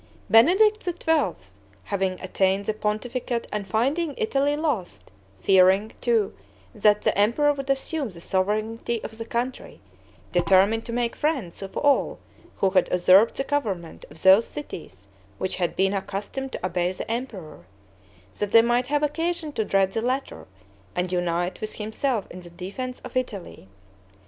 Benedict 0.31 0.83
XII. 0.83 1.35
having 1.83 2.19
attained 2.21 2.65
the 2.65 2.73
pontificate 2.73 3.45
and 3.51 3.67
finding 3.67 4.15
Italy 4.17 4.57
lost, 4.57 5.11
fearing, 5.39 5.91
too, 6.01 6.33
that 6.73 7.03
the 7.03 7.15
emperor 7.15 7.53
would 7.53 7.69
assume 7.69 8.09
the 8.09 8.19
sovereignty 8.19 8.99
of 9.03 9.19
the 9.19 9.25
country, 9.25 9.79
determined 10.31 10.85
to 10.85 10.91
make 10.91 11.15
friends 11.15 11.61
of 11.61 11.77
all 11.77 12.17
who 12.55 12.71
had 12.71 12.89
usurped 12.91 13.35
the 13.35 13.43
government 13.43 14.03
of 14.09 14.23
those 14.23 14.47
cities 14.47 15.07
which 15.37 15.57
had 15.57 15.75
been 15.75 15.93
accustomed 15.93 16.51
to 16.53 16.65
obey 16.65 16.91
the 16.91 17.11
emperor; 17.11 17.67
that 18.39 18.51
they 18.51 18.63
might 18.63 18.87
have 18.87 19.03
occasion 19.03 19.51
to 19.51 19.63
dread 19.63 19.91
the 19.91 20.01
latter, 20.01 20.47
and 20.95 21.11
unite 21.11 21.61
with 21.61 21.75
himself 21.75 22.25
in 22.31 22.39
the 22.39 22.49
defense 22.49 23.01
of 23.01 23.15
Italy. 23.15 23.67